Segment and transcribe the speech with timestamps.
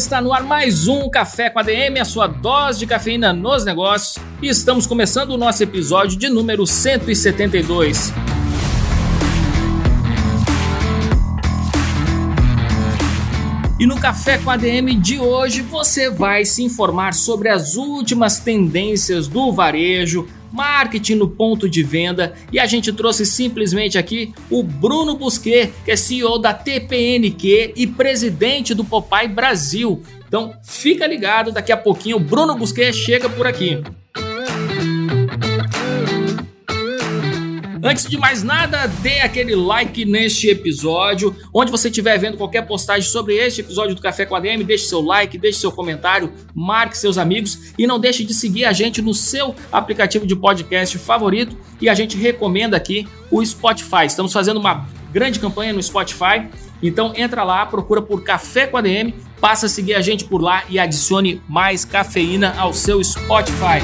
[0.00, 3.66] Está no ar mais um Café com a DM, a sua dose de cafeína nos
[3.66, 8.10] negócios, e estamos começando o nosso episódio de número 172.
[13.78, 18.40] E no Café com a DM de hoje você vai se informar sobre as últimas
[18.40, 24.62] tendências do varejo, marketing no ponto de venda e a gente trouxe simplesmente aqui o
[24.62, 30.02] Bruno Busquet, que é CEO da TPNQ e presidente do Popeye Brasil.
[30.26, 33.82] Então fica ligado, daqui a pouquinho o Bruno Busquet chega por aqui.
[37.82, 41.34] Antes de mais nada, dê aquele like neste episódio.
[41.52, 44.84] Onde você estiver vendo qualquer postagem sobre este episódio do Café com a DM, deixe
[44.84, 49.00] seu like, deixe seu comentário, marque seus amigos e não deixe de seguir a gente
[49.00, 51.56] no seu aplicativo de podcast favorito.
[51.80, 54.04] E a gente recomenda aqui o Spotify.
[54.06, 56.48] Estamos fazendo uma grande campanha no Spotify.
[56.82, 60.42] Então entra lá, procura por Café com a DM, passa a seguir a gente por
[60.42, 63.80] lá e adicione mais cafeína ao seu Spotify.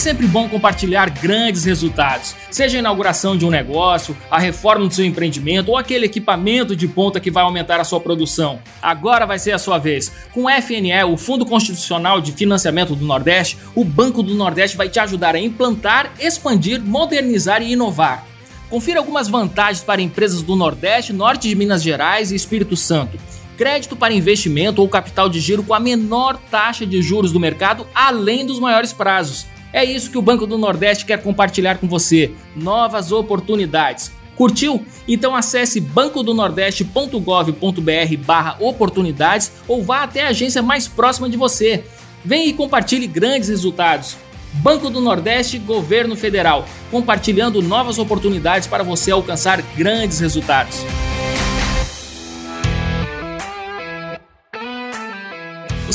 [0.00, 5.04] Sempre bom compartilhar grandes resultados, seja a inauguração de um negócio, a reforma do seu
[5.04, 8.60] empreendimento ou aquele equipamento de ponta que vai aumentar a sua produção.
[8.80, 10.10] Agora vai ser a sua vez.
[10.32, 14.88] Com o FNE, o Fundo Constitucional de Financiamento do Nordeste, o Banco do Nordeste vai
[14.88, 18.24] te ajudar a implantar, expandir, modernizar e inovar.
[18.70, 23.18] Confira algumas vantagens para empresas do Nordeste, Norte de Minas Gerais e Espírito Santo
[23.58, 27.86] crédito para investimento ou capital de giro com a menor taxa de juros do mercado,
[27.94, 29.46] além dos maiores prazos.
[29.72, 34.10] É isso que o Banco do Nordeste quer compartilhar com você: novas oportunidades.
[34.36, 34.84] Curtiu?
[35.06, 41.84] Então acesse bancodonordeste.gov.br/barra oportunidades ou vá até a agência mais próxima de você.
[42.24, 44.16] Vem e compartilhe grandes resultados.
[44.54, 50.84] Banco do Nordeste, Governo Federal, compartilhando novas oportunidades para você alcançar grandes resultados.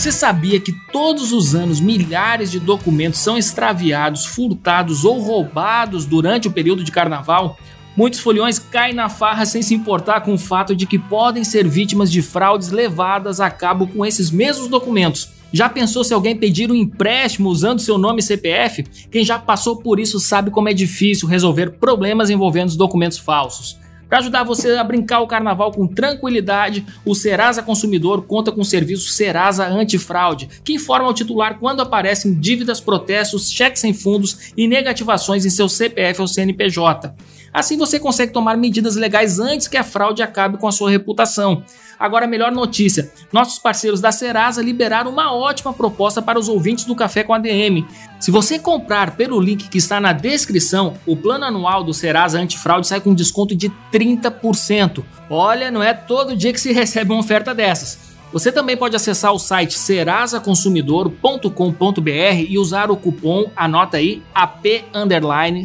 [0.05, 6.47] Você sabia que todos os anos milhares de documentos são extraviados, furtados ou roubados durante
[6.47, 7.57] o período de carnaval?
[7.97, 11.67] Muitos foliões caem na farra sem se importar com o fato de que podem ser
[11.67, 15.31] vítimas de fraudes levadas a cabo com esses mesmos documentos.
[15.51, 18.83] Já pensou se alguém pedir um empréstimo usando seu nome e CPF?
[19.09, 23.75] Quem já passou por isso sabe como é difícil resolver problemas envolvendo os documentos falsos.
[24.07, 28.65] Para ajudar você a brincar o carnaval com tranquilidade, o Serasa Consumidor conta com o
[28.65, 34.67] serviço Serasa Antifraude, que informa ao titular quando aparecem dívidas, protestos, cheques sem fundos e
[34.67, 37.13] negativações em seu CPF ou CNPJ.
[37.55, 41.63] Assim você consegue tomar medidas legais antes que a fraude acabe com a sua reputação.
[41.97, 46.83] Agora, a melhor notícia: nossos parceiros da Serasa liberaram uma ótima proposta para os ouvintes
[46.83, 47.85] do Café com ADM.
[48.19, 52.87] Se você comprar pelo link que está na descrição, o plano anual do Serasa Antifraude
[52.87, 55.01] sai com desconto de 30%.
[55.29, 58.13] Olha, não é todo dia que se recebe uma oferta dessas.
[58.33, 64.83] Você também pode acessar o site serasaconsumidor.com.br e usar o cupom, anota aí, AP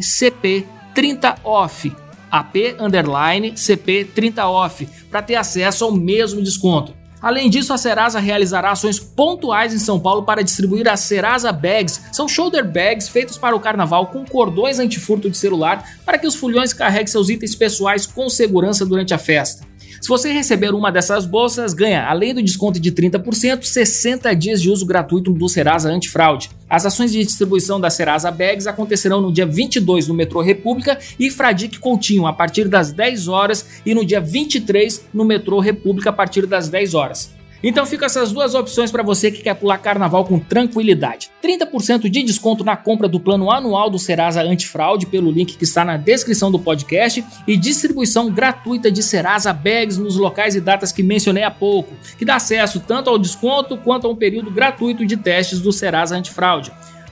[0.01, 0.65] CP
[0.95, 1.95] 30OFF,
[2.29, 6.93] AP underline CP 30OFF, para ter acesso ao mesmo desconto.
[7.21, 12.01] Além disso, a Serasa realizará ações pontuais em São Paulo para distribuir as Serasa Bags.
[12.11, 16.33] São shoulder bags feitos para o carnaval com cordões antifurto de celular para que os
[16.33, 19.70] fulhões carreguem seus itens pessoais com segurança durante a festa.
[19.99, 24.69] Se você receber uma dessas bolsas, ganha, além do desconto de 30%, 60 dias de
[24.69, 26.49] uso gratuito do Serasa Antifraude.
[26.69, 31.29] As ações de distribuição da Serasa Bags acontecerão no dia 22 no metrô República e
[31.29, 36.13] Fradique Coutinho a partir das 10 horas e no dia 23 no metrô República a
[36.13, 37.40] partir das 10 horas.
[37.63, 41.29] Então fica essas duas opções para você que quer pular carnaval com tranquilidade.
[41.43, 45.85] 30% de desconto na compra do plano anual do Serasa Antifraude pelo link que está
[45.85, 51.03] na descrição do podcast e distribuição gratuita de Serasa Bags nos locais e datas que
[51.03, 55.17] mencionei há pouco, que dá acesso tanto ao desconto quanto a um período gratuito de
[55.17, 56.71] testes do Serasa Antifraude.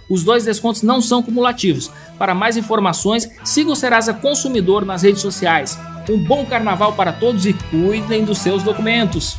[0.10, 1.92] Os dois descontos não são cumulativos.
[2.18, 5.78] Para mais informações, siga o Serasa Consumidor nas redes sociais.
[6.10, 9.38] Um bom carnaval para todos e cuidem dos seus documentos.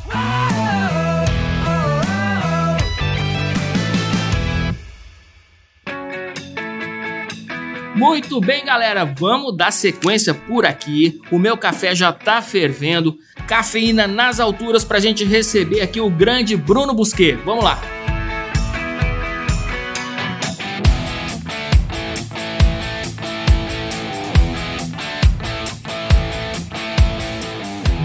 [8.01, 11.21] Muito bem, galera, vamos dar sequência por aqui.
[11.31, 16.57] O meu café já tá fervendo, cafeína nas alturas pra gente receber aqui o grande
[16.57, 17.35] Bruno Busquet.
[17.45, 17.79] Vamos lá.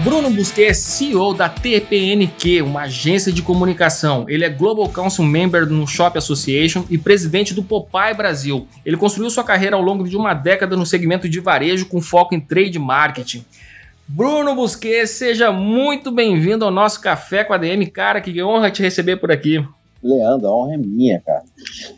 [0.06, 4.24] Bruno Busquet é CEO da TPNQ, uma agência de comunicação.
[4.28, 8.68] Ele é Global Council Member no Shop Association e presidente do Popeye Brasil.
[8.84, 12.36] Ele construiu sua carreira ao longo de uma década no segmento de varejo com foco
[12.36, 13.44] em trade marketing.
[14.06, 17.84] Bruno Busquet, seja muito bem-vindo ao nosso Café com a DM.
[17.88, 19.66] Cara, que honra te receber por aqui.
[20.06, 21.42] Leandro, a honra é minha, cara.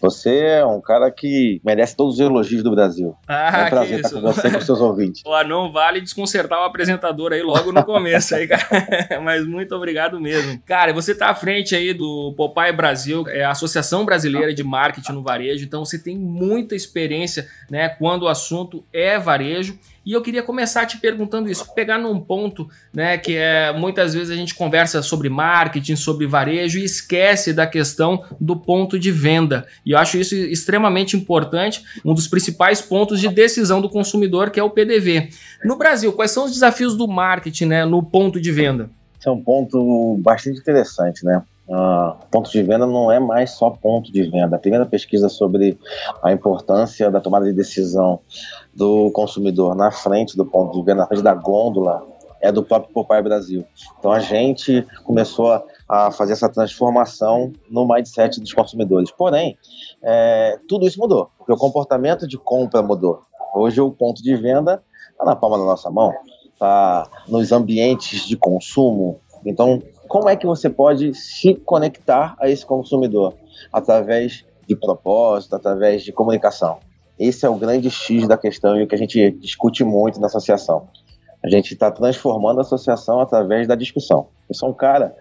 [0.00, 3.14] Você é um cara que merece todos os elogios do Brasil.
[3.26, 5.22] Ah, é um prazer estar com você e com seus ouvintes.
[5.22, 9.20] Pô, não vale desconcertar o apresentador aí logo no começo aí, cara.
[9.22, 10.60] Mas muito obrigado mesmo.
[10.64, 15.12] Cara, você tá à frente aí do Popeye Brasil, é a Associação Brasileira de Marketing
[15.12, 19.78] no Varejo, então você tem muita experiência, né, quando o assunto é varejo.
[20.08, 24.30] E eu queria começar te perguntando isso, pegar num ponto, né, que é muitas vezes
[24.30, 29.66] a gente conversa sobre marketing, sobre varejo e esquece da questão do ponto de venda.
[29.84, 34.58] E eu acho isso extremamente importante, um dos principais pontos de decisão do consumidor, que
[34.58, 35.28] é o PDV.
[35.62, 38.88] No Brasil, quais são os desafios do marketing, né, no ponto de venda?
[39.20, 41.42] Esse é um ponto bastante interessante, né?
[41.68, 44.56] Uh, ponto de venda não é mais só ponto de venda.
[44.56, 45.78] A primeira pesquisa sobre
[46.22, 48.20] a importância da tomada de decisão
[48.74, 52.06] do consumidor na frente do ponto de venda, na frente da gôndola,
[52.40, 53.64] é do próprio Popeye Brasil.
[53.98, 59.10] Então a gente começou a, fazer essa transformação no mindset dos consumidores.
[59.10, 59.58] Porém,
[60.02, 63.22] é, tudo isso mudou, porque o comportamento de compra mudou.
[63.54, 66.12] Hoje o ponto de venda está na palma da nossa mão,
[66.52, 69.20] está nos ambientes de consumo.
[69.44, 73.34] Então como é que você pode se conectar a esse consumidor?
[73.70, 76.78] Através de propósito, através de comunicação.
[77.18, 80.26] Esse é o grande X da questão e o que a gente discute muito na
[80.26, 80.88] associação.
[81.42, 84.28] A gente está transformando a associação através da discussão.
[84.48, 85.14] Eu sou um cara,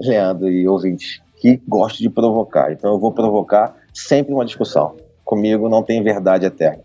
[0.00, 2.72] Leandro e ouvintes, que gosto de provocar.
[2.72, 6.82] Então eu vou provocar sempre uma discussão comigo não tem verdade eterna.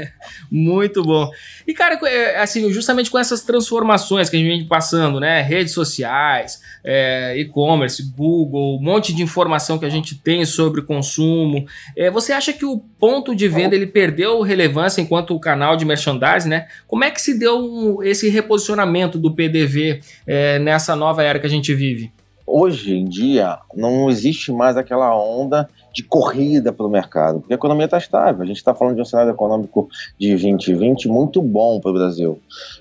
[0.50, 1.30] Muito bom.
[1.66, 5.42] E, cara, é, assim, justamente com essas transformações que a gente vem passando, né?
[5.42, 11.66] Redes sociais, é, e-commerce, Google, um monte de informação que a gente tem sobre consumo.
[11.96, 16.48] É, você acha que o ponto de venda ele perdeu relevância enquanto canal de merchandising,
[16.48, 16.66] né?
[16.86, 21.50] Como é que se deu esse reposicionamento do PDV é, nessa nova era que a
[21.50, 22.10] gente vive?
[22.46, 27.56] Hoje em dia, não existe mais aquela onda de corrida para o mercado, porque a
[27.56, 28.42] economia está estável.
[28.42, 32.40] A gente está falando de um cenário econômico de 2020 muito bom para o Brasil.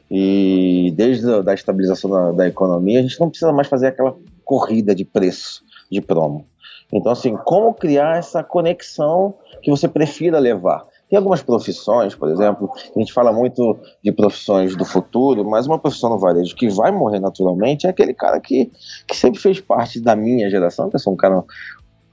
[0.10, 4.16] E desde a da estabilização da, da economia, a gente não precisa mais fazer aquela
[4.44, 6.46] corrida de preço, de promo.
[6.92, 10.86] Então, assim, como criar essa conexão que você prefira levar?
[11.12, 15.78] Tem algumas profissões, por exemplo, a gente fala muito de profissões do futuro, mas uma
[15.78, 18.72] profissão no varejo que vai morrer naturalmente é aquele cara que,
[19.06, 21.44] que sempre fez parte da minha geração, que eu sou um cara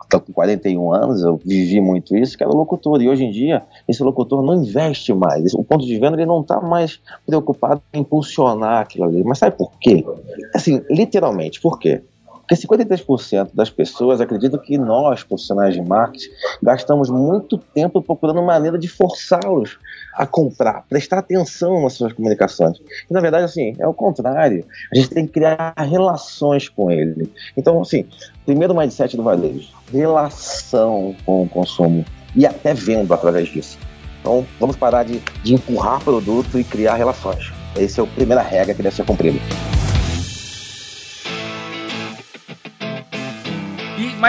[0.02, 3.02] Estou com 41 anos, eu vivi muito isso, que era locutor.
[3.02, 5.52] E hoje em dia, esse locutor não investe mais.
[5.52, 9.22] O ponto de venda ele não está mais preocupado em impulsionar aquilo ali.
[9.22, 10.02] Mas sabe por quê?
[10.54, 12.02] Assim, literalmente, por quê?
[12.48, 16.30] Porque 53% das pessoas acreditam que nós, profissionais de marketing,
[16.62, 19.78] gastamos muito tempo procurando maneira de forçá-los
[20.14, 22.78] a comprar, prestar atenção nas suas comunicações.
[22.78, 24.64] E, na verdade, assim, é o contrário.
[24.90, 27.30] A gente tem que criar relações com ele.
[27.54, 28.06] Então, assim,
[28.46, 32.02] primeiro mindset do varejo, relação com o consumo
[32.34, 33.78] e até vendo através disso.
[34.22, 37.52] Então, vamos parar de, de empurrar produto e criar relações.
[37.76, 39.38] Essa é a primeira regra que deve ser cumprida.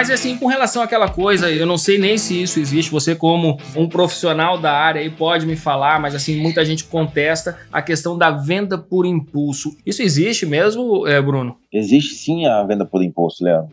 [0.00, 2.90] Mas assim, com relação àquela coisa, eu não sei nem se isso existe.
[2.90, 7.58] Você, como um profissional da área, aí pode me falar, mas assim, muita gente contesta
[7.70, 9.76] a questão da venda por impulso.
[9.84, 11.58] Isso existe mesmo, é, Bruno?
[11.70, 13.72] Existe sim a venda por impulso, Leandro.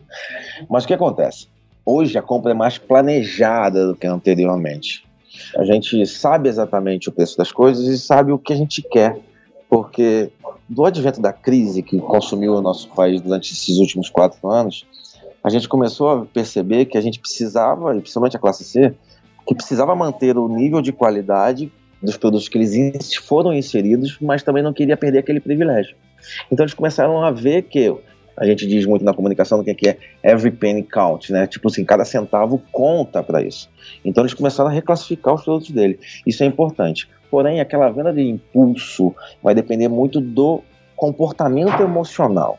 [0.68, 1.48] Mas o que acontece?
[1.82, 5.06] Hoje a compra é mais planejada do que anteriormente.
[5.56, 9.16] A gente sabe exatamente o preço das coisas e sabe o que a gente quer.
[9.66, 10.30] Porque
[10.68, 14.84] do advento da crise que consumiu o nosso país durante esses últimos quatro anos,
[15.42, 18.94] a gente começou a perceber que a gente precisava, principalmente a classe C,
[19.46, 24.62] que precisava manter o nível de qualidade dos produtos que eles foram inseridos, mas também
[24.62, 25.96] não queria perder aquele privilégio.
[26.50, 27.94] Então eles começaram a ver que
[28.36, 31.46] a gente diz muito na comunicação que é every penny count, né?
[31.46, 33.68] Tipo assim, cada centavo conta para isso.
[34.04, 35.98] Então eles começaram a reclassificar os produtos dele.
[36.24, 37.08] Isso é importante.
[37.30, 40.62] Porém, aquela venda de impulso vai depender muito do
[40.94, 42.58] comportamento emocional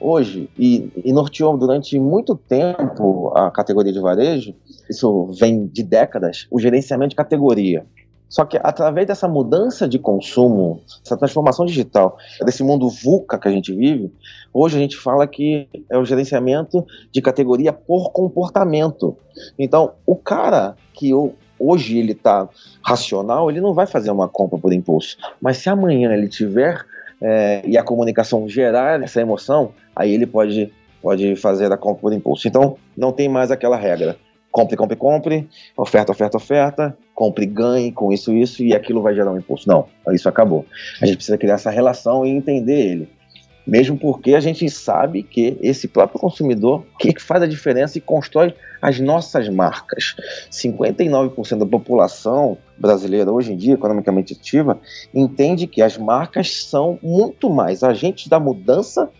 [0.00, 4.54] hoje e, e norteou durante muito tempo a categoria de varejo,
[4.88, 7.84] isso vem de décadas, o gerenciamento de categoria.
[8.28, 13.52] Só que através dessa mudança de consumo, essa transformação digital, desse mundo VUCA que a
[13.52, 14.12] gente vive,
[14.52, 19.16] hoje a gente fala que é o gerenciamento de categoria por comportamento.
[19.56, 21.12] Então, o cara que
[21.58, 22.48] hoje ele está
[22.82, 25.16] racional, ele não vai fazer uma compra por impulso.
[25.40, 26.84] Mas se amanhã ele tiver
[27.20, 32.12] é, e a comunicação gerar essa emoção, aí ele pode, pode fazer a compra por
[32.12, 32.46] impulso.
[32.46, 34.16] Então, não tem mais aquela regra
[34.56, 39.30] compre, compre, compre, oferta, oferta, oferta, compre, ganhe com isso, isso, e aquilo vai gerar
[39.30, 39.68] um impulso.
[39.68, 40.64] Não, isso acabou.
[41.02, 43.08] A gente precisa criar essa relação e entender ele.
[43.66, 48.54] Mesmo porque a gente sabe que esse próprio consumidor que faz a diferença e constrói
[48.80, 50.14] as nossas marcas.
[50.50, 54.78] 59% da população brasileira hoje em dia, economicamente ativa,
[55.12, 59.10] entende que as marcas são muito mais agentes da mudança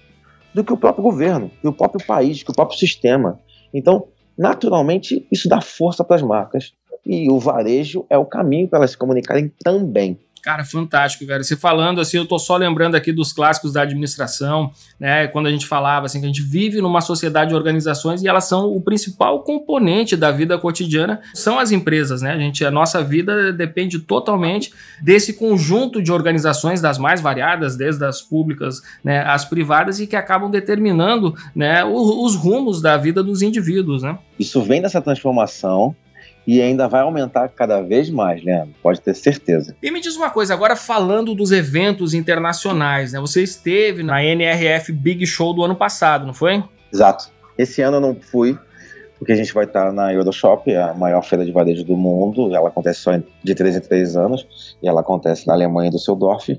[0.55, 3.41] do que o próprio governo, que o próprio país, que o próprio sistema.
[3.75, 4.07] Então,
[4.39, 6.73] naturalmente isso dá força para as marcas.
[7.05, 10.19] E o varejo é o caminho para elas se comunicarem também.
[10.47, 11.43] Cara, fantástico, velho.
[11.43, 15.27] Você falando assim, eu tô só lembrando aqui dos clássicos da administração, né?
[15.27, 18.45] Quando a gente falava assim que a gente vive numa sociedade de organizações e elas
[18.45, 22.31] são o principal componente da vida cotidiana, são as empresas, né?
[22.31, 24.73] A gente, a nossa vida depende totalmente
[25.03, 30.15] desse conjunto de organizações das mais variadas, desde as públicas, né, as privadas e que
[30.15, 34.17] acabam determinando, né, os rumos da vida dos indivíduos, né?
[34.39, 35.97] Isso vem dessa transformação
[36.47, 39.75] e ainda vai aumentar cada vez mais, Leandro, pode ter certeza.
[39.83, 43.21] E me diz uma coisa, agora falando dos eventos internacionais, né?
[43.21, 46.63] Você esteve na NRF Big Show do ano passado, não foi?
[46.93, 47.31] Exato.
[47.59, 48.57] Esse ano eu não fui,
[49.19, 52.55] porque a gente vai estar na Euroshop, a maior feira de varejo do mundo.
[52.55, 53.13] Ela acontece só
[53.43, 56.57] de 3 em 3 anos, e ela acontece na Alemanha, do Düsseldorf.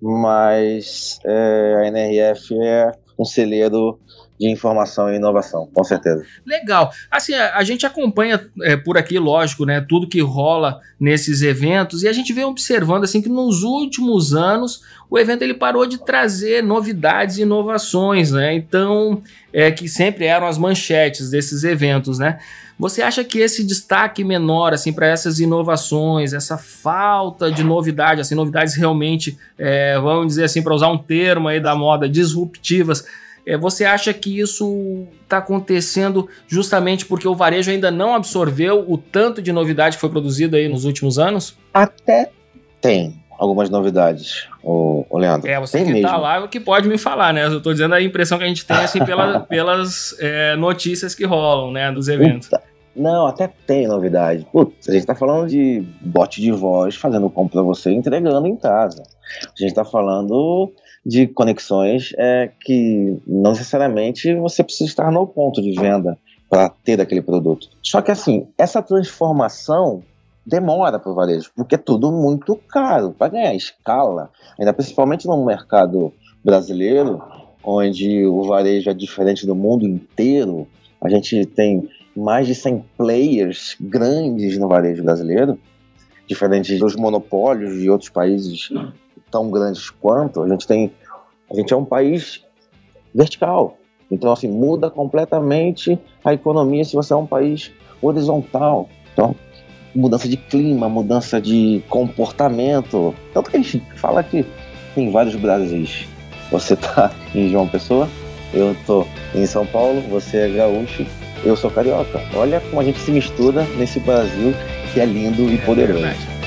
[0.00, 3.98] Mas é, a NRF é um celeiro
[4.40, 6.24] de informação e inovação, com certeza.
[6.46, 6.90] Legal.
[7.10, 12.02] Assim, a, a gente acompanha é, por aqui, lógico, né, tudo que rola nesses eventos
[12.02, 15.98] e a gente vem observando assim que nos últimos anos o evento ele parou de
[15.98, 18.54] trazer novidades e inovações, né?
[18.54, 19.20] Então,
[19.52, 22.38] é que sempre eram as manchetes desses eventos, né?
[22.78, 28.34] Você acha que esse destaque menor assim para essas inovações, essa falta de novidade, assim,
[28.34, 33.04] novidades realmente, é, vamos dizer assim, para usar um termo aí da moda, disruptivas,
[33.60, 39.40] você acha que isso está acontecendo justamente porque o varejo ainda não absorveu o tanto
[39.40, 41.56] de novidade que foi produzida aí nos últimos anos?
[41.72, 42.30] Até
[42.80, 45.50] tem algumas novidades, o, o Leandro.
[45.50, 47.46] É, você tem que está lá que pode me falar, né?
[47.46, 51.24] Eu estou dizendo a impressão que a gente tem assim pela, pelas é, notícias que
[51.24, 52.48] rolam, né, dos eventos.
[52.48, 52.62] Puta.
[52.94, 54.46] Não, até tem novidade.
[54.52, 58.56] Putz, a gente está falando de bot de voz fazendo compra para você entregando em
[58.56, 59.02] casa.
[59.42, 60.72] A gente está falando
[61.04, 67.00] de conexões é, que não necessariamente você precisa estar no ponto de venda para ter
[67.00, 67.68] aquele produto.
[67.82, 70.02] Só que assim, essa transformação
[70.44, 75.44] demora para o varejo, porque é tudo muito caro para ganhar escala, ainda principalmente no
[75.44, 76.12] mercado
[76.44, 77.22] brasileiro,
[77.62, 80.66] onde o varejo é diferente do mundo inteiro.
[81.00, 85.58] A gente tem mais de 100 players grandes no varejo brasileiro,
[86.26, 88.70] diferente dos monopólios de outros países
[89.30, 90.92] tão grandes quanto, a gente tem.
[91.50, 92.44] A gente é um país
[93.14, 93.76] vertical.
[94.10, 97.70] Então, assim, muda completamente a economia se você é um país
[98.02, 98.88] horizontal.
[99.12, 99.34] Então,
[99.94, 103.14] mudança de clima, mudança de comportamento.
[103.32, 104.44] Tanto que a gente fala que
[104.94, 106.08] tem vários Brasis.
[106.50, 108.08] Você tá em João Pessoa,
[108.52, 111.06] eu tô em São Paulo, você é gaúcho,
[111.44, 112.20] eu sou carioca.
[112.34, 114.52] Olha como a gente se mistura nesse Brasil
[114.92, 116.39] que é lindo e poderoso.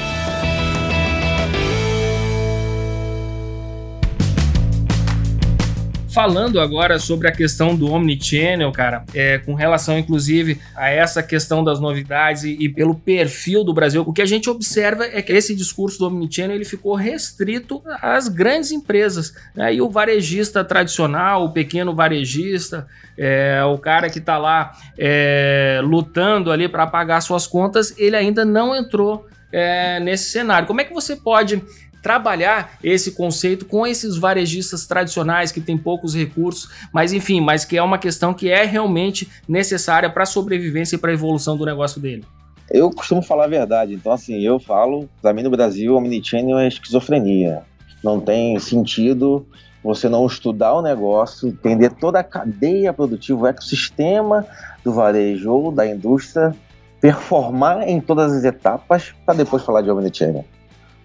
[6.14, 11.64] Falando agora sobre a questão do Omnichannel, cara, é, com relação inclusive a essa questão
[11.64, 15.34] das novidades e, e, pelo perfil do Brasil, o que a gente observa é que
[15.34, 19.34] esse discurso do Omnichannel ele ficou restrito às grandes empresas.
[19.56, 19.74] Né?
[19.74, 22.86] E o varejista tradicional, o pequeno varejista,
[23.18, 28.46] é, o cara que está lá é, lutando ali para pagar suas contas, ele ainda
[28.46, 30.68] não entrou é, nesse cenário.
[30.68, 31.64] Como é que você pode
[32.04, 37.78] trabalhar esse conceito com esses varejistas tradicionais que têm poucos recursos, mas enfim, mas que
[37.78, 41.66] é uma questão que é realmente necessária para a sobrevivência e para a evolução do
[41.66, 42.26] negócio dele.
[42.70, 46.68] Eu costumo falar a verdade, então assim, eu falo, para mim no Brasil, omnichannel é
[46.68, 47.64] esquizofrenia.
[48.04, 49.48] Não tem sentido
[49.82, 54.46] você não estudar o negócio, entender toda a cadeia produtiva, o ecossistema
[54.84, 56.56] do varejo ou da indústria,
[57.00, 60.46] performar em todas as etapas para depois falar de omnichannel.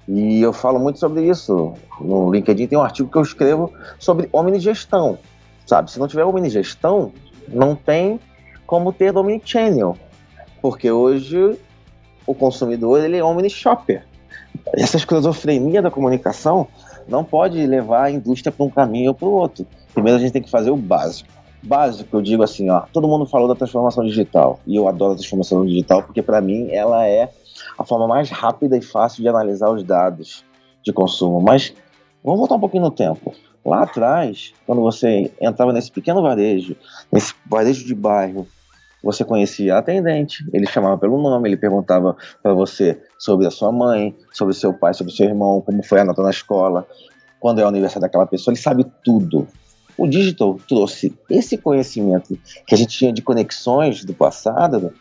[0.08, 1.74] E eu falo muito sobre isso.
[2.00, 5.18] No LinkedIn tem um artigo que eu escrevo sobre omnigestão.
[5.66, 7.12] Sabe, se não tiver omnigestão,
[7.46, 8.18] não tem
[8.66, 9.96] como ter omnichannel.
[10.62, 11.58] Porque hoje
[12.26, 14.02] o consumidor ele é omnishopper.
[14.72, 16.66] essa esquizofrenia da comunicação
[17.06, 19.66] não pode levar a indústria para um caminho ou para o outro.
[19.92, 21.28] Primeiro a gente tem que fazer o básico.
[21.62, 25.16] Básico, eu digo assim, ó, todo mundo falou da transformação digital e eu adoro a
[25.16, 27.30] transformação digital porque para mim ela é
[27.76, 30.44] a forma mais rápida e fácil de analisar os dados
[30.82, 31.40] de consumo.
[31.40, 31.72] Mas
[32.22, 33.34] vamos voltar um pouquinho no tempo.
[33.64, 36.76] Lá atrás, quando você entrava nesse pequeno varejo,
[37.12, 38.46] nesse varejo de bairro,
[39.02, 43.70] você conhecia a atendente, ele chamava pelo nome, ele perguntava para você sobre a sua
[43.70, 46.87] mãe, sobre seu pai, sobre seu irmão, como foi a nota na escola,
[47.38, 49.46] quando é o aniversário daquela pessoa, ele sabe tudo.
[49.96, 54.92] O digital trouxe esse conhecimento que a gente tinha de conexões do passado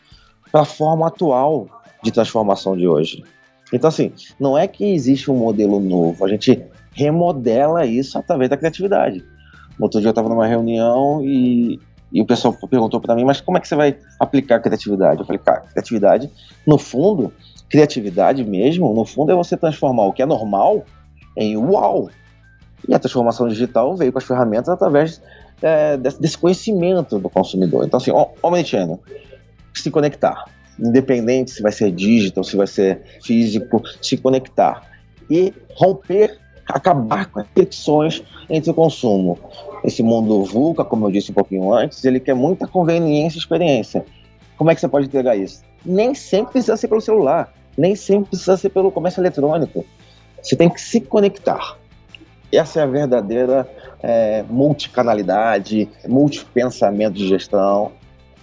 [0.52, 1.68] para a forma atual
[2.04, 3.24] de transformação de hoje.
[3.72, 6.64] Então, assim, não é que existe um modelo novo, a gente
[6.94, 9.24] remodela isso através da criatividade.
[9.80, 11.80] Outro dia eu estava numa reunião e
[12.12, 15.20] e o pessoal perguntou para mim, mas como é que você vai aplicar criatividade?
[15.20, 16.32] Eu falei, cara, criatividade,
[16.66, 17.34] no fundo,
[17.70, 20.86] criatividade mesmo, no fundo é você transformar o que é normal
[21.36, 22.10] em uau.
[22.88, 25.22] E a transformação digital veio com as ferramentas através
[25.62, 27.86] é, desse, conhecimento do consumidor.
[27.86, 28.12] Então, assim,
[28.42, 29.02] omnichannel,
[29.74, 30.46] se conectar,
[30.80, 34.84] independente se vai ser digital, se vai ser físico, se conectar
[35.30, 39.40] e romper acabar com as fricções entre o consumo.
[39.84, 44.06] Esse mundo VUCA, como eu disse um pouquinho antes, ele quer muita conveniência e experiência.
[44.58, 45.64] Como é que você pode entregar isso?
[45.86, 49.86] Nem sempre precisa ser pelo celular, nem sempre precisa ser pelo comércio eletrônico.
[50.42, 51.78] Você tem que se conectar.
[52.52, 53.70] Essa é a verdadeira
[54.02, 57.92] é, multicanalidade, multipensamento de gestão,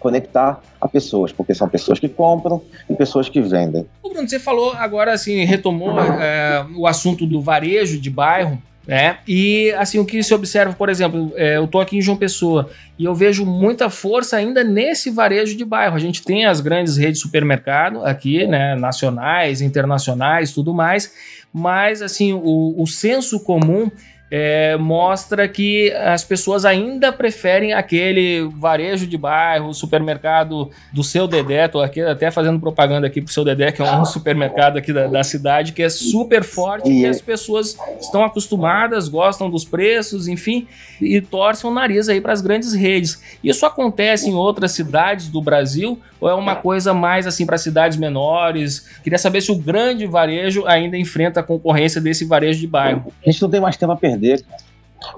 [0.04, 3.86] conectar a pessoas, porque são pessoas que compram e pessoas que vendem.
[4.02, 8.62] O Bruno, você falou agora, assim, retomou é, o assunto do varejo de bairro.
[8.86, 12.18] É, e assim, o que se observa, por exemplo, é, eu tô aqui em João
[12.18, 12.68] Pessoa
[12.98, 15.96] e eu vejo muita força ainda nesse varejo de bairro.
[15.96, 21.14] A gente tem as grandes redes de supermercado aqui, né, nacionais, internacionais, tudo mais,
[21.50, 23.90] mas assim, o, o senso comum
[24.36, 31.68] é, mostra que as pessoas ainda preferem aquele varejo de bairro, supermercado do seu Dedé.
[31.68, 35.06] Tô aqui até fazendo propaganda aqui pro seu Dedé, que é um supermercado aqui da,
[35.06, 40.66] da cidade, que é super forte e as pessoas estão acostumadas, gostam dos preços, enfim,
[41.00, 43.22] e torcem o nariz aí para as grandes redes.
[43.42, 47.96] Isso acontece em outras cidades do Brasil ou é uma coisa mais assim para cidades
[47.98, 48.88] menores?
[49.04, 53.12] Queria saber se o grande varejo ainda enfrenta a concorrência desse varejo de bairro.
[53.24, 54.23] A gente não tem mais tempo a perder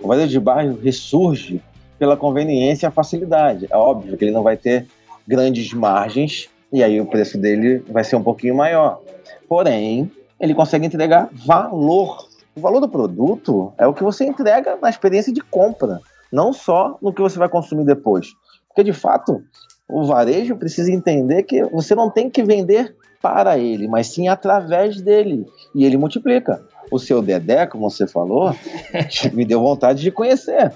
[0.02, 1.62] O varejo de bairro ressurge
[1.98, 3.66] pela conveniência e a facilidade.
[3.70, 4.86] É óbvio que ele não vai ter
[5.26, 9.00] grandes margens e aí o preço dele vai ser um pouquinho maior.
[9.48, 12.28] Porém, ele consegue entregar valor.
[12.54, 16.00] O valor do produto é o que você entrega na experiência de compra,
[16.32, 18.28] não só no que você vai consumir depois.
[18.68, 19.42] Porque de fato,
[19.88, 25.00] o varejo precisa entender que você não tem que vender para ele, mas sim através
[25.00, 25.46] dele.
[25.74, 28.54] E ele multiplica o seu Dedé, como você falou,
[29.32, 30.72] me deu vontade de conhecer.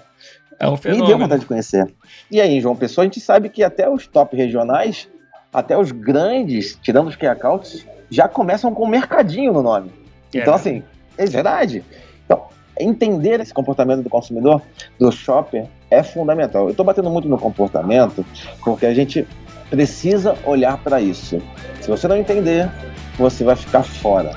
[0.59, 1.05] É um fenômeno.
[1.05, 1.92] Me deu vontade de conhecer.
[2.31, 5.09] E aí, João Pessoa, a gente sabe que até os top regionais,
[5.53, 9.90] até os grandes, tirando os Kiakauts, já começam com mercadinho no nome.
[10.35, 10.83] É então, assim,
[11.16, 11.85] é verdade.
[12.25, 12.44] Então,
[12.79, 14.61] entender esse comportamento do consumidor,
[14.99, 16.64] do shopper, é fundamental.
[16.64, 18.25] Eu estou batendo muito no comportamento
[18.62, 19.27] porque a gente
[19.70, 21.40] precisa olhar para isso.
[21.81, 22.70] Se você não entender,
[23.16, 24.35] você vai ficar fora.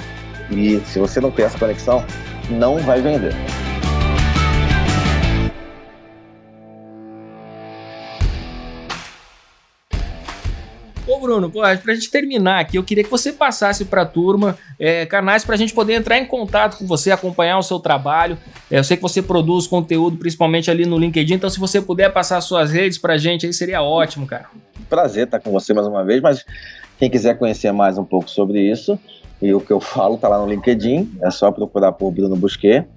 [0.51, 2.05] E se você não tem essa conexão,
[2.49, 3.33] não vai vender.
[11.05, 15.05] Ô Bruno, pô, pra gente terminar aqui, eu queria que você passasse pra turma é,
[15.05, 18.37] canais pra gente poder entrar em contato com você, acompanhar o seu trabalho.
[18.71, 22.11] É, eu sei que você produz conteúdo principalmente ali no LinkedIn, então se você puder
[22.11, 24.45] passar suas redes pra gente aí seria ótimo, cara.
[24.89, 26.45] Prazer estar com você mais uma vez, mas
[26.97, 28.97] quem quiser conhecer mais um pouco sobre isso,
[29.43, 32.87] e o que eu falo tá lá no LinkedIn, é só procurar por Bruno Busquet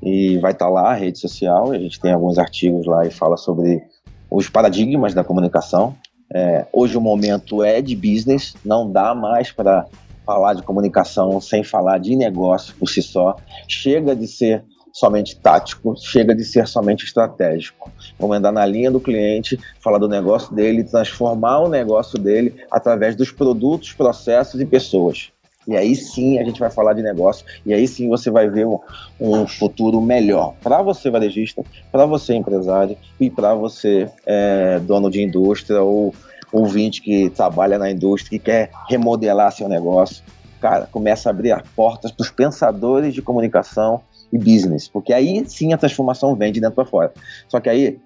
[0.00, 1.72] e vai estar tá lá a rede social.
[1.72, 3.82] A gente tem alguns artigos lá e fala sobre
[4.30, 5.96] os paradigmas da comunicação.
[6.32, 9.86] É, hoje o momento é de business, não dá mais para
[10.24, 13.34] falar de comunicação sem falar de negócio por si só.
[13.66, 17.90] Chega de ser somente tático, chega de ser somente estratégico.
[18.16, 23.16] Vamos andar na linha do cliente, falar do negócio dele, transformar o negócio dele através
[23.16, 25.32] dos produtos, processos e pessoas.
[25.68, 28.66] E aí sim a gente vai falar de negócio, e aí sim você vai ver
[28.66, 28.78] um,
[29.20, 35.22] um futuro melhor para você varejista, para você empresário e para você é, dono de
[35.22, 36.14] indústria ou
[36.50, 40.24] ouvinte que trabalha na indústria, que quer remodelar seu negócio.
[40.58, 44.00] Cara, começa a abrir as portas para os pensadores de comunicação
[44.32, 47.12] e business, porque aí sim a transformação vem de dentro para fora.
[47.46, 48.00] Só que aí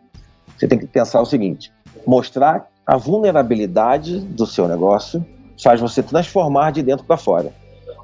[0.59, 1.73] você tem que pensar o seguinte:
[2.05, 5.25] mostrar a vulnerabilidade do seu negócio
[5.63, 7.53] faz você transformar de dentro para fora,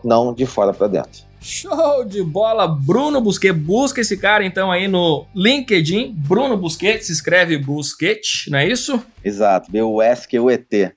[0.05, 1.29] não de fora para dentro.
[1.41, 3.53] Show de bola, Bruno Busquet.
[3.53, 6.13] Busca esse cara então aí no LinkedIn.
[6.17, 9.01] Bruno Busquet, se escreve Busquet, não é isso?
[9.25, 10.93] Exato, B-U-S-Q-U-E-T.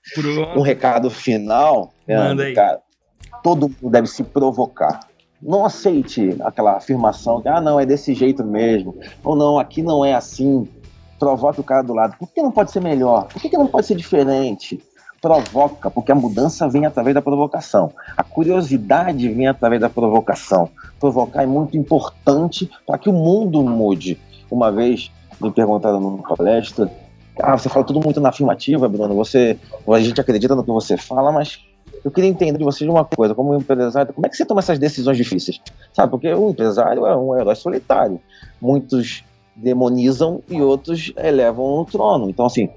[0.56, 2.54] Um recado final, Manda aí.
[2.54, 2.80] cara,
[3.44, 5.02] todo mundo deve se provocar.
[5.42, 8.96] Não aceite aquela afirmação que, ah, não, é desse jeito mesmo.
[9.24, 10.68] Ou não, aqui não é assim.
[11.18, 12.16] Provoque o cara do lado.
[12.18, 13.28] Por que não pode ser melhor?
[13.28, 14.82] Por que não pode ser diferente?
[15.22, 17.94] Provoca, porque a mudança vem através da provocação.
[18.18, 20.68] A curiosidade vem através da provocação.
[21.00, 24.20] Provocar é muito importante para que o mundo mude.
[24.50, 26.92] Uma vez me perguntaram numa palestra,
[27.40, 29.58] ah, você fala tudo muito na afirmativa, Bruno, você,
[29.88, 31.60] a gente acredita no que você fala, mas
[32.04, 34.60] eu queria entender de você de uma coisa, como empresário, como é que você toma
[34.60, 35.62] essas decisões difíceis?
[35.94, 38.20] Sabe, porque o empresário é um herói solitário.
[38.60, 39.24] Muitos
[39.56, 42.30] demonizam e outros elevam no trono.
[42.30, 42.70] Então, assim,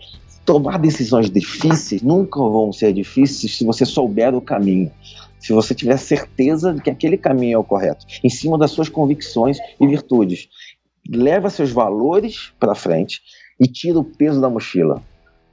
[0.44, 4.90] tomar decisões difíceis nunca vão ser difíceis se você souber o caminho.
[5.38, 8.88] Se você tiver certeza de que aquele caminho é o correto, em cima das suas
[8.88, 10.48] convicções e virtudes.
[11.06, 13.20] Leva seus valores para frente
[13.60, 15.02] e tira o peso da mochila.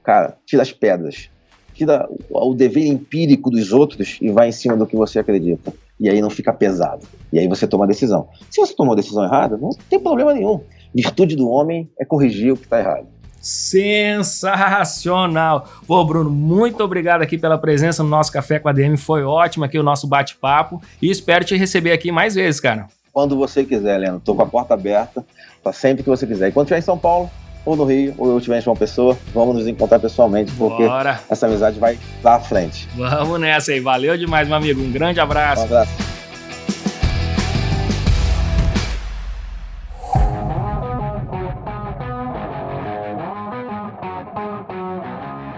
[0.02, 1.28] Cara, tira as pedras.
[1.74, 5.72] Tira o dever empírico dos outros e vai em cima do que você acredita.
[6.00, 7.06] E aí não fica pesado.
[7.32, 8.28] E aí você toma a decisão.
[8.50, 10.60] Se você tomou a decisão errada, não tem problema nenhum.
[10.94, 13.11] Virtude do homem é corrigir o que está errado.
[13.42, 15.68] Sensacional!
[15.86, 18.96] Pô, Bruno, muito obrigado aqui pela presença no nosso Café com a DM.
[18.96, 22.86] Foi ótimo aqui o nosso bate-papo e espero te receber aqui mais vezes, cara.
[23.12, 24.20] Quando você quiser, Leno.
[24.20, 25.24] Tô com a porta aberta
[25.62, 26.48] para sempre que você quiser.
[26.48, 27.30] E quando estiver em São Paulo,
[27.64, 31.20] ou no Rio, ou eu estiver em João Pessoa, vamos nos encontrar pessoalmente, porque Bora.
[31.28, 32.88] essa amizade vai lá à frente.
[32.96, 33.80] Vamos nessa aí.
[33.80, 34.80] Valeu demais, meu amigo.
[34.80, 35.62] Um grande abraço.
[35.62, 36.21] Um abraço.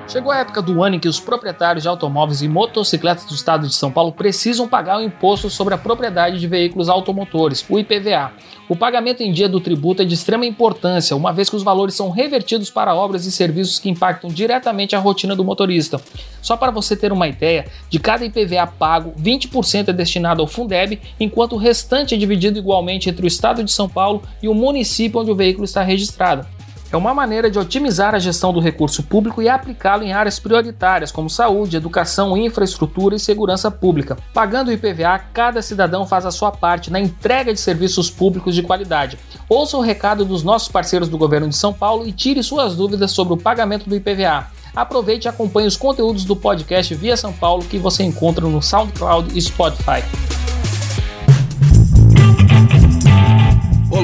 [0.06, 3.66] Chegou a época do ano em que os proprietários de automóveis e motocicletas do estado
[3.66, 8.32] de São Paulo precisam pagar o imposto sobre a propriedade de veículos automotores, o IPVA.
[8.68, 11.94] O pagamento em dia do tributo é de extrema importância, uma vez que os valores
[11.94, 15.98] são revertidos para obras e serviços que impactam diretamente a rotina do motorista.
[16.42, 21.00] Só para você ter uma ideia, de cada IPVA pago, 20% é destinado ao Fundeb,
[21.18, 25.20] enquanto o restante é dividido igualmente entre o estado de São Paulo e o município
[25.20, 26.46] onde o veículo está registrado
[26.92, 31.10] é uma maneira de otimizar a gestão do recurso público e aplicá-lo em áreas prioritárias
[31.10, 34.16] como saúde, educação, infraestrutura e segurança pública.
[34.32, 38.62] Pagando o IPVA, cada cidadão faz a sua parte na entrega de serviços públicos de
[38.62, 39.18] qualidade.
[39.48, 43.10] Ouça o recado dos nossos parceiros do governo de São Paulo e tire suas dúvidas
[43.10, 44.46] sobre o pagamento do IPVA.
[44.74, 49.36] Aproveite e acompanhe os conteúdos do podcast Via São Paulo que você encontra no SoundCloud
[49.36, 50.02] e Spotify.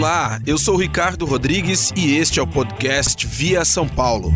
[0.00, 4.32] Olá, eu sou Ricardo Rodrigues e este é o podcast Via São Paulo.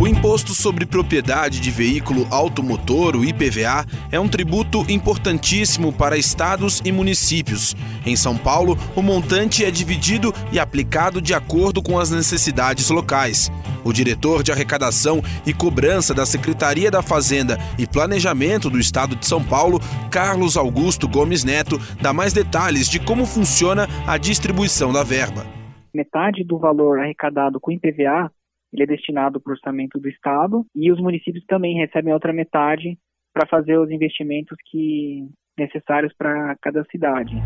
[0.00, 6.82] O Imposto sobre Propriedade de Veículo Automotor, o IPVA, é um tributo importantíssimo para estados
[6.84, 7.76] e municípios.
[8.04, 13.52] Em São Paulo, o montante é dividido e aplicado de acordo com as necessidades locais.
[13.84, 19.24] O diretor de arrecadação e cobrança da Secretaria da Fazenda e Planejamento do Estado de
[19.24, 19.78] São Paulo,
[20.10, 25.46] Carlos Augusto Gomes Neto, dá mais detalhes de como funciona a distribuição da verba.
[25.94, 28.32] Metade do valor arrecadado com IPVA
[28.74, 32.32] ele é destinado para o orçamento do Estado e os municípios também recebem a outra
[32.32, 32.98] metade
[33.32, 37.36] para fazer os investimentos que necessários para cada cidade.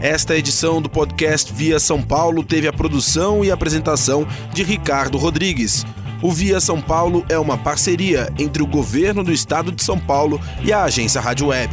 [0.00, 5.84] Esta edição do podcast Via São Paulo teve a produção e apresentação de Ricardo Rodrigues.
[6.24, 10.40] O Via São Paulo é uma parceria entre o governo do estado de São Paulo
[10.64, 11.70] e a agência Rádio Web.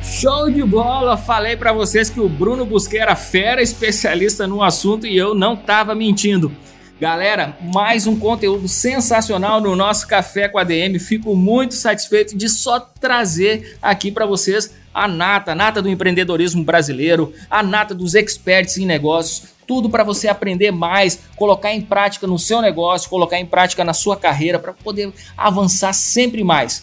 [0.00, 1.16] Show de bola!
[1.16, 5.92] Falei para vocês que o Bruno Busqueira fera especialista no assunto e eu não tava
[5.92, 6.52] mentindo.
[6.98, 10.98] Galera, mais um conteúdo sensacional no nosso Café com a DM.
[10.98, 16.64] Fico muito satisfeito de só trazer aqui para vocês a nata, a nata do empreendedorismo
[16.64, 22.26] brasileiro, a nata dos experts em negócios, tudo para você aprender mais, colocar em prática
[22.26, 26.82] no seu negócio, colocar em prática na sua carreira para poder avançar sempre mais.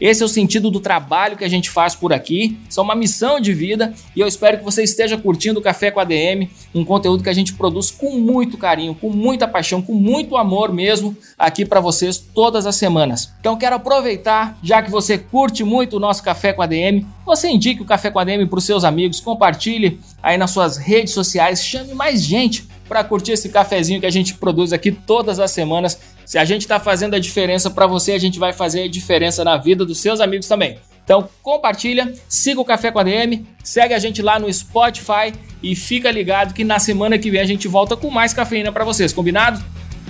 [0.00, 2.58] Esse é o sentido do trabalho que a gente faz por aqui.
[2.68, 5.90] Isso é uma missão de vida e eu espero que você esteja curtindo o Café
[5.90, 9.82] com a DM, um conteúdo que a gente produz com muito carinho, com muita paixão,
[9.82, 13.30] com muito amor mesmo aqui para vocês todas as semanas.
[13.40, 17.48] Então quero aproveitar, já que você curte muito o nosso Café com a DM, você
[17.48, 21.14] indique o Café com a DM para os seus amigos, compartilhe aí nas suas redes
[21.14, 25.52] sociais, chame mais gente para curtir esse cafezinho que a gente produz aqui todas as
[25.52, 25.96] semanas.
[26.26, 29.44] Se a gente está fazendo a diferença para você, a gente vai fazer a diferença
[29.44, 30.78] na vida dos seus amigos também.
[31.04, 35.76] Então compartilha, siga o Café com a DM, segue a gente lá no Spotify e
[35.76, 39.12] fica ligado que na semana que vem a gente volta com mais cafeína para vocês,
[39.12, 39.62] combinado?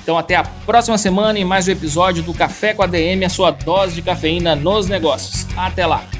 [0.02, 3.28] Então até a próxima semana em mais um episódio do Café com a DM, a
[3.28, 5.46] sua dose de cafeína nos negócios.
[5.54, 6.19] Até lá!